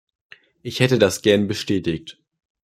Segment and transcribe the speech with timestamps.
[0.63, 2.19] Ich hätte das gern bestätigt.